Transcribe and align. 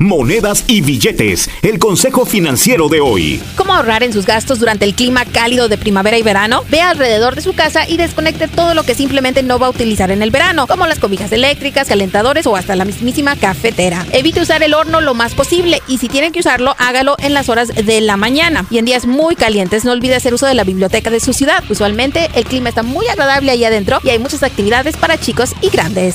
Monedas 0.00 0.62
y 0.68 0.80
billetes, 0.80 1.50
el 1.60 1.80
consejo 1.80 2.24
financiero 2.24 2.88
de 2.88 3.00
hoy. 3.00 3.42
¿Cómo 3.56 3.72
ahorrar 3.72 4.04
en 4.04 4.12
sus 4.12 4.26
gastos 4.26 4.60
durante 4.60 4.84
el 4.84 4.94
clima 4.94 5.24
cálido 5.24 5.68
de 5.68 5.76
primavera 5.76 6.16
y 6.16 6.22
verano? 6.22 6.62
Ve 6.70 6.80
alrededor 6.80 7.34
de 7.34 7.42
su 7.42 7.52
casa 7.52 7.80
y 7.88 7.96
desconecte 7.96 8.46
todo 8.46 8.74
lo 8.74 8.84
que 8.84 8.94
simplemente 8.94 9.42
no 9.42 9.58
va 9.58 9.66
a 9.66 9.70
utilizar 9.70 10.12
en 10.12 10.22
el 10.22 10.30
verano, 10.30 10.68
como 10.68 10.86
las 10.86 11.00
cobijas 11.00 11.32
eléctricas, 11.32 11.88
calentadores 11.88 12.46
o 12.46 12.54
hasta 12.54 12.76
la 12.76 12.84
mismísima 12.84 13.34
cafetera. 13.34 14.06
Evite 14.12 14.40
usar 14.40 14.62
el 14.62 14.74
horno 14.74 15.00
lo 15.00 15.14
más 15.14 15.34
posible 15.34 15.82
y 15.88 15.98
si 15.98 16.08
tienen 16.08 16.30
que 16.30 16.38
usarlo, 16.38 16.76
hágalo 16.78 17.16
en 17.18 17.34
las 17.34 17.48
horas 17.48 17.66
de 17.66 18.00
la 18.00 18.16
mañana. 18.16 18.66
Y 18.70 18.78
en 18.78 18.84
días 18.84 19.04
muy 19.04 19.34
calientes, 19.34 19.84
no 19.84 19.90
olvide 19.90 20.14
hacer 20.14 20.32
uso 20.32 20.46
de 20.46 20.54
la 20.54 20.62
biblioteca 20.62 21.10
de 21.10 21.18
su 21.18 21.32
ciudad. 21.32 21.64
Usualmente 21.68 22.30
el 22.34 22.44
clima 22.44 22.68
está 22.68 22.84
muy 22.84 23.08
agradable 23.08 23.50
ahí 23.50 23.64
adentro 23.64 23.98
y 24.04 24.10
hay 24.10 24.20
muchas 24.20 24.44
actividades 24.44 24.96
para 24.96 25.18
chicos 25.18 25.54
y 25.60 25.70
grandes. 25.70 26.14